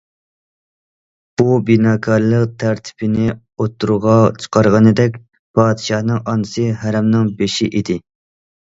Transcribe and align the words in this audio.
بۇ 1.41 1.57
بىناكارلىق 1.67 2.47
تەرتىپىنى 2.65 3.29
ئوتتۇرىغا 3.37 4.17
چىقارغىنىدەك، 4.41 5.21
پادىشاھنىڭ 5.61 6.27
ئانىسى 6.31 6.69
ھەرەمنىڭ 6.83 7.35
بېشى 7.45 7.75
ئىدى. 7.77 8.03